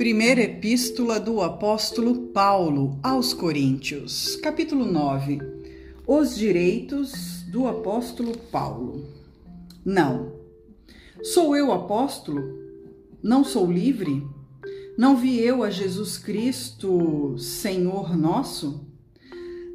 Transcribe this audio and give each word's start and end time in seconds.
Primeira 0.00 0.40
Epístola 0.40 1.20
do 1.20 1.42
Apóstolo 1.42 2.28
Paulo 2.28 2.98
aos 3.02 3.34
Coríntios, 3.34 4.34
capítulo 4.36 4.90
9. 4.90 5.42
Os 6.06 6.34
direitos 6.36 7.42
do 7.52 7.68
apóstolo 7.68 8.34
Paulo. 8.50 9.04
Não. 9.84 10.32
Sou 11.22 11.54
eu 11.54 11.70
apóstolo? 11.70 12.40
Não 13.22 13.44
sou 13.44 13.70
livre? 13.70 14.26
Não 14.96 15.18
vi 15.18 15.38
eu 15.38 15.62
a 15.62 15.68
Jesus 15.68 16.16
Cristo, 16.16 17.36
Senhor 17.36 18.16
nosso? 18.16 18.80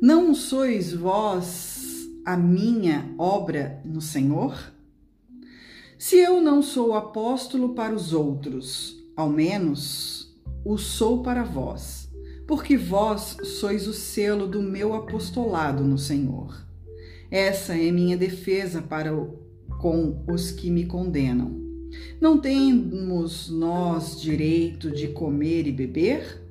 Não 0.02 0.34
sois 0.34 0.92
vós 0.92 2.10
a 2.26 2.36
minha 2.36 3.14
obra 3.20 3.80
no 3.86 4.02
Senhor? 4.02 4.74
Se 6.00 6.18
eu 6.18 6.42
não 6.42 6.64
sou 6.64 6.96
apóstolo 6.96 7.76
para 7.76 7.94
os 7.94 8.12
outros, 8.12 9.05
ao 9.16 9.30
menos 9.30 10.36
o 10.64 10.78
sou 10.78 11.24
para 11.24 11.44
vós, 11.44 12.10
porque 12.48 12.76
vós 12.76 13.38
sois 13.44 13.88
o 13.88 13.94
selo 13.94 14.48
do 14.48 14.62
meu 14.62 14.94
apostolado 14.94 15.84
no 15.84 15.98
Senhor. 15.98 16.66
Essa 17.32 17.78
é 17.78 17.92
minha 17.92 18.18
defesa 18.18 18.82
para 18.82 19.12
com 19.80 20.24
os 20.28 20.52
que 20.52 20.70
me 20.70 20.86
condenam. 20.86 21.64
Não 22.20 22.40
temos 22.40 23.50
nós 23.50 24.20
direito 24.20 24.92
de 24.92 25.10
comer 25.10 25.68
e 25.68 25.72
beber? 25.72 26.44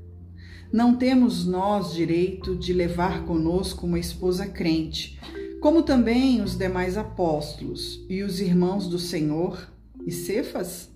Não 0.72 0.96
temos 0.96 1.46
nós 1.46 1.92
direito 1.92 2.56
de 2.56 2.72
levar 2.72 3.24
conosco 3.24 3.86
uma 3.86 3.98
esposa 3.98 4.46
crente, 4.46 5.20
como 5.60 5.83
também 5.83 6.42
os 6.42 6.56
demais 6.56 6.96
apóstolos 6.96 8.05
e 8.08 8.22
os 8.22 8.41
irmãos 8.41 8.88
do 8.88 8.98
Senhor 8.98 9.70
e 10.06 10.10
Cefas? 10.10 10.93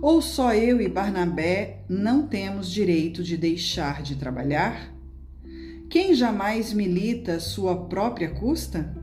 Ou 0.00 0.22
só 0.22 0.54
eu 0.54 0.80
e 0.80 0.88
Barnabé 0.88 1.82
não 1.88 2.26
temos 2.26 2.70
direito 2.70 3.22
de 3.22 3.36
deixar 3.36 4.00
de 4.00 4.14
trabalhar? 4.14 4.94
Quem 5.90 6.14
jamais 6.14 6.72
milita 6.72 7.40
sua 7.40 7.88
própria 7.88 8.30
custa? 8.30 8.96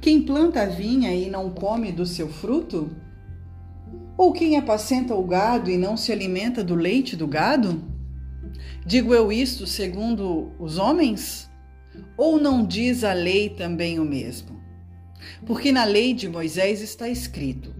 Quem 0.00 0.22
planta 0.22 0.62
a 0.62 0.66
vinha 0.66 1.14
e 1.14 1.28
não 1.28 1.50
come 1.50 1.92
do 1.92 2.06
seu 2.06 2.28
fruto? 2.28 2.90
Ou 4.16 4.32
quem 4.32 4.56
apacenta 4.56 5.14
o 5.14 5.26
gado 5.26 5.70
e 5.70 5.76
não 5.76 5.96
se 5.96 6.12
alimenta 6.12 6.64
do 6.64 6.74
leite 6.74 7.14
do 7.14 7.26
gado? 7.26 7.82
Digo 8.86 9.14
eu 9.14 9.30
isto 9.30 9.66
segundo 9.66 10.52
os 10.58 10.78
homens? 10.78 11.50
Ou 12.16 12.40
não 12.40 12.64
diz 12.64 13.04
a 13.04 13.12
lei 13.12 13.50
também 13.50 13.98
o 13.98 14.04
mesmo? 14.04 14.60
Porque 15.44 15.70
na 15.70 15.84
lei 15.84 16.14
de 16.14 16.28
Moisés 16.28 16.80
está 16.80 17.08
escrito: 17.08 17.74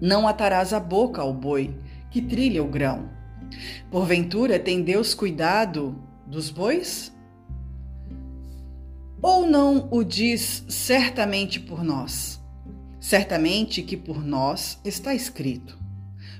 Não 0.00 0.26
atarás 0.26 0.72
a 0.72 0.80
boca 0.80 1.20
ao 1.20 1.34
boi 1.34 1.74
que 2.10 2.22
trilha 2.22 2.62
o 2.62 2.68
grão. 2.68 3.08
Porventura 3.90 4.58
tem 4.58 4.82
Deus 4.82 5.14
cuidado 5.14 5.96
dos 6.26 6.50
bois? 6.50 7.12
Ou 9.20 9.46
não 9.46 9.88
o 9.90 10.02
diz 10.02 10.64
certamente 10.68 11.60
por 11.60 11.84
nós? 11.84 12.40
Certamente 12.98 13.82
que 13.82 13.96
por 13.96 14.24
nós 14.24 14.80
está 14.84 15.14
escrito: 15.14 15.78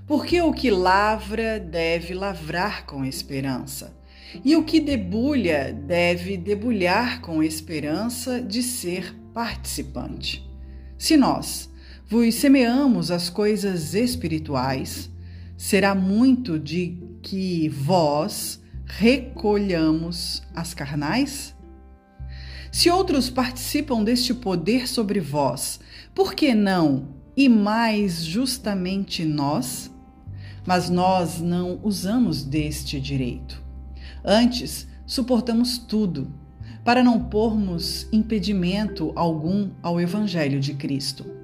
Porque 0.07 0.41
o 0.41 0.53
que 0.53 0.71
lavra 0.71 1.61
deve 1.61 2.15
lavrar 2.15 2.87
com 2.87 3.05
esperança 3.05 3.99
e 4.45 4.57
o 4.57 4.65
que 4.65 4.81
debulha 4.81 5.73
deve 5.73 6.37
debulhar 6.37 7.21
com 7.21 7.43
esperança 7.43 8.41
de 8.41 8.63
ser 8.63 9.15
participante. 9.35 10.49
Se 10.97 11.17
nós 11.17 11.70
vos 12.11 12.35
semeamos 12.35 13.13
as 13.13 13.31
coisas 13.31 13.95
espirituais, 13.95 15.09
será 15.57 15.95
muito 15.95 16.59
de 16.59 16.99
que 17.23 17.69
vós 17.69 18.61
recolhamos 18.85 20.43
as 20.53 20.75
carnais? 20.75 21.55
Se 22.73 22.91
outros 22.91 23.31
participam 23.31 24.03
deste 24.03 24.35
poder 24.35 24.89
sobre 24.89 25.21
vós, 25.21 25.79
por 26.13 26.35
que 26.35 26.53
não 26.53 27.15
e 27.37 27.49
mais 27.49 28.25
justamente 28.25 29.25
nós? 29.25 29.89
Mas 30.67 30.91
nós 30.91 31.41
não 31.41 31.79
usamos 31.81 32.43
deste 32.43 33.01
direito. 33.01 33.63
Antes, 34.25 34.89
suportamos 35.07 35.79
tudo, 35.79 36.35
para 36.85 37.05
não 37.05 37.21
pormos 37.21 38.09
impedimento 38.13 39.13
algum 39.15 39.71
ao 39.81 40.01
Evangelho 40.01 40.59
de 40.59 40.75
Cristo. 40.75 41.40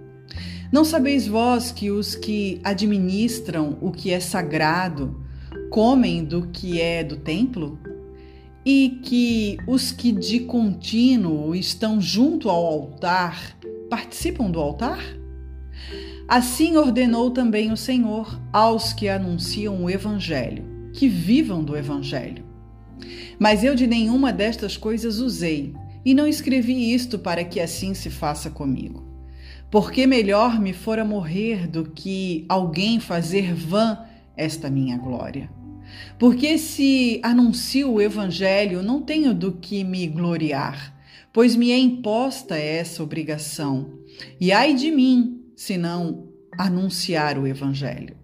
Não 0.72 0.84
sabeis 0.84 1.26
vós 1.26 1.70
que 1.70 1.90
os 1.90 2.14
que 2.14 2.60
administram 2.64 3.78
o 3.80 3.90
que 3.90 4.10
é 4.10 4.18
sagrado 4.18 5.24
comem 5.70 6.24
do 6.24 6.48
que 6.48 6.80
é 6.80 7.04
do 7.04 7.16
templo? 7.16 7.78
E 8.64 9.00
que 9.02 9.58
os 9.66 9.92
que 9.92 10.10
de 10.10 10.40
contínuo 10.40 11.54
estão 11.54 12.00
junto 12.00 12.50
ao 12.50 12.66
altar 12.66 13.56
participam 13.88 14.50
do 14.50 14.60
altar? 14.60 14.98
Assim 16.28 16.76
ordenou 16.76 17.30
também 17.30 17.70
o 17.70 17.76
Senhor 17.76 18.40
aos 18.52 18.92
que 18.92 19.08
anunciam 19.08 19.84
o 19.84 19.88
Evangelho, 19.88 20.90
que 20.92 21.08
vivam 21.08 21.62
do 21.62 21.76
Evangelho. 21.76 22.44
Mas 23.38 23.62
eu 23.62 23.76
de 23.76 23.86
nenhuma 23.86 24.32
destas 24.32 24.76
coisas 24.76 25.18
usei, 25.18 25.72
e 26.04 26.14
não 26.14 26.26
escrevi 26.26 26.92
isto 26.92 27.18
para 27.18 27.44
que 27.44 27.60
assim 27.60 27.94
se 27.94 28.10
faça 28.10 28.50
comigo. 28.50 29.04
Porque 29.70 30.06
melhor 30.06 30.60
me 30.60 30.72
fora 30.72 31.04
morrer 31.04 31.66
do 31.66 31.84
que 31.84 32.44
alguém 32.48 33.00
fazer 33.00 33.52
vã 33.52 33.98
esta 34.36 34.70
minha 34.70 34.96
glória. 34.96 35.50
Porque 36.18 36.56
se 36.58 37.20
anuncio 37.22 37.92
o 37.92 38.00
evangelho, 38.00 38.82
não 38.82 39.02
tenho 39.02 39.34
do 39.34 39.52
que 39.52 39.82
me 39.82 40.06
gloriar, 40.06 40.94
pois 41.32 41.56
me 41.56 41.70
é 41.70 41.78
imposta 41.78 42.56
essa 42.56 43.02
obrigação. 43.02 43.98
E 44.40 44.52
ai 44.52 44.74
de 44.74 44.90
mim, 44.90 45.42
se 45.54 45.76
não 45.76 46.28
anunciar 46.56 47.38
o 47.38 47.46
evangelho. 47.46 48.16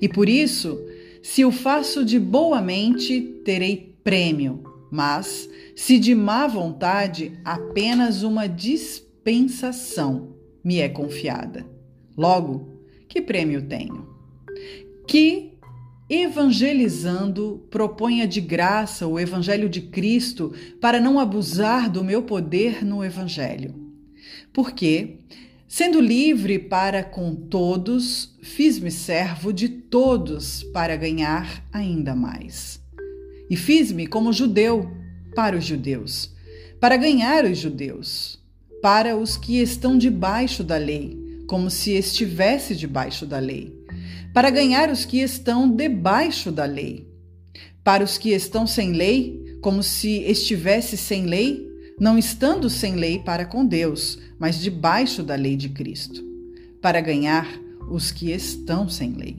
E 0.00 0.08
por 0.08 0.28
isso, 0.28 0.78
se 1.22 1.44
o 1.44 1.52
faço 1.52 2.04
de 2.04 2.18
boa 2.18 2.60
mente, 2.60 3.20
terei 3.44 3.96
prêmio, 4.02 4.64
mas, 4.90 5.48
se 5.76 5.98
de 5.98 6.14
má 6.14 6.46
vontade, 6.46 7.38
apenas 7.44 8.22
uma 8.22 8.46
dispensação 8.46 10.39
me 10.62 10.78
é 10.78 10.88
confiada. 10.88 11.66
Logo, 12.16 12.80
que 13.08 13.20
prêmio 13.20 13.62
tenho? 13.62 14.08
Que, 15.06 15.58
evangelizando, 16.08 17.66
proponha 17.70 18.26
de 18.26 18.40
graça 18.40 19.06
o 19.06 19.18
Evangelho 19.18 19.68
de 19.68 19.80
Cristo 19.80 20.52
para 20.80 21.00
não 21.00 21.18
abusar 21.18 21.90
do 21.90 22.04
meu 22.04 22.22
poder 22.22 22.84
no 22.84 23.04
Evangelho. 23.04 23.74
Porque, 24.52 25.18
sendo 25.66 26.00
livre 26.00 26.58
para 26.58 27.02
com 27.02 27.34
todos, 27.34 28.36
fiz-me 28.42 28.90
servo 28.90 29.52
de 29.52 29.68
todos 29.68 30.62
para 30.64 30.96
ganhar 30.96 31.64
ainda 31.72 32.14
mais. 32.14 32.80
E 33.48 33.56
fiz-me 33.56 34.06
como 34.06 34.32
judeu 34.32 34.90
para 35.34 35.56
os 35.56 35.64
judeus, 35.64 36.34
para 36.80 36.96
ganhar 36.96 37.44
os 37.44 37.58
judeus, 37.58 38.39
para 38.82 39.16
os 39.16 39.36
que 39.36 39.60
estão 39.60 39.98
debaixo 39.98 40.64
da 40.64 40.76
lei, 40.76 41.18
como 41.46 41.70
se 41.70 41.92
estivesse 41.92 42.74
debaixo 42.74 43.26
da 43.26 43.38
lei, 43.38 43.74
para 44.32 44.50
ganhar 44.50 44.90
os 44.90 45.04
que 45.04 45.18
estão 45.18 45.68
debaixo 45.68 46.50
da 46.50 46.64
lei, 46.64 47.06
para 47.84 48.04
os 48.04 48.16
que 48.16 48.30
estão 48.30 48.66
sem 48.66 48.92
lei, 48.92 49.58
como 49.60 49.82
se 49.82 50.22
estivesse 50.22 50.96
sem 50.96 51.26
lei, 51.26 51.68
não 51.98 52.16
estando 52.16 52.70
sem 52.70 52.94
lei 52.94 53.18
para 53.18 53.44
com 53.44 53.66
Deus, 53.66 54.18
mas 54.38 54.58
debaixo 54.58 55.22
da 55.22 55.34
lei 55.34 55.56
de 55.56 55.68
Cristo, 55.68 56.24
para 56.80 57.00
ganhar 57.00 57.46
os 57.90 58.10
que 58.10 58.30
estão 58.30 58.88
sem 58.88 59.12
lei. 59.12 59.36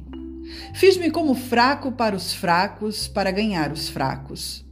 Fiz-me 0.75 1.09
como 1.09 1.33
fraco 1.33 1.91
para 1.91 2.15
os 2.15 2.33
fracos, 2.33 3.07
para 3.07 3.31
ganhar 3.31 3.71
os 3.71 3.89
fracos. 3.89 4.65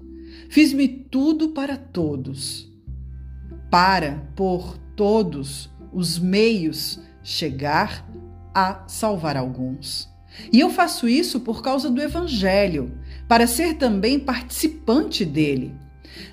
Fiz-me 0.49 0.87
tudo 0.87 1.49
para 1.49 1.77
todos, 1.77 2.69
para, 3.69 4.23
por 4.35 4.77
todos 4.95 5.69
os 5.91 6.19
meios, 6.19 6.99
chegar 7.23 8.07
a 8.53 8.83
salvar 8.87 9.37
alguns. 9.37 10.09
E 10.51 10.59
eu 10.59 10.69
faço 10.69 11.07
isso 11.07 11.39
por 11.39 11.61
causa 11.61 11.89
do 11.89 12.01
Evangelho, 12.01 12.97
para 13.27 13.47
ser 13.47 13.75
também 13.75 14.19
participante 14.19 15.25
dele. 15.25 15.75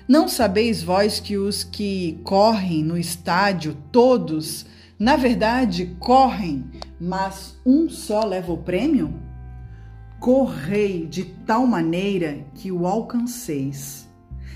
Não 0.07 0.27
sabeis 0.27 0.81
vós 0.81 1.19
que 1.19 1.37
os 1.37 1.63
que 1.63 2.19
correm 2.23 2.83
no 2.83 2.97
estádio, 2.97 3.77
todos, 3.91 4.65
na 4.97 5.15
verdade, 5.15 5.95
correm, 5.99 6.65
mas 6.99 7.57
um 7.65 7.89
só 7.89 8.25
leva 8.25 8.51
o 8.51 8.57
prêmio? 8.57 9.27
correi 10.19 11.05
de 11.05 11.23
tal 11.23 11.65
maneira 11.65 12.45
que 12.55 12.71
o 12.71 12.87
alcanceis. 12.87 14.06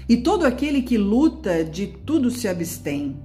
E 0.08 0.18
todo 0.18 0.46
aquele 0.46 0.82
que 0.82 0.98
luta 0.98 1.64
de 1.64 1.88
tudo 1.88 2.30
se 2.30 2.48
abstém. 2.48 3.22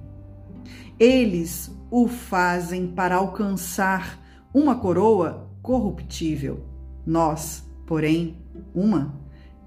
Eles 0.99 1.71
o 1.91 2.07
fazem 2.07 2.87
para 2.87 3.15
alcançar 3.15 4.19
uma 4.53 4.75
coroa 4.75 5.49
corruptível. 5.61 6.65
Nós, 7.05 7.63
porém 7.85 8.37
uma 8.73 9.13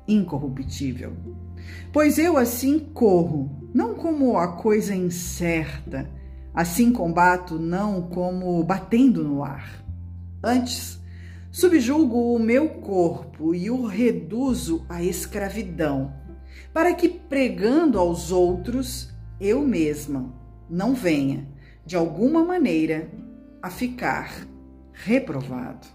incorruptível. 0.07 1.13
Pois 1.93 2.19
eu 2.19 2.37
assim 2.37 2.79
corro, 2.79 3.69
não 3.73 3.95
como 3.95 4.37
a 4.37 4.57
coisa 4.57 4.95
incerta, 4.95 6.11
assim 6.55 6.93
combato, 6.93 7.59
não 7.59 8.03
como 8.03 8.63
batendo 8.65 9.23
no 9.23 9.45
ar. 9.45 9.85
Antes, 10.43 11.01
subjugo 11.51 12.35
o 12.35 12.39
meu 12.39 12.69
corpo 12.81 13.55
e 13.55 13.71
o 13.71 13.87
reduzo 13.87 14.85
à 14.89 15.03
escravidão, 15.03 16.13
para 16.73 16.95
que, 16.95 17.09
pregando 17.09 17.99
aos 17.99 18.31
outros, 18.31 19.11
eu 19.41 19.61
mesma 19.63 20.33
não 20.69 20.95
venha, 20.95 21.49
de 21.85 21.97
alguma 21.97 22.45
maneira, 22.45 23.11
a 23.63 23.71
ficar 23.71 24.47
reprovado. 24.93 25.87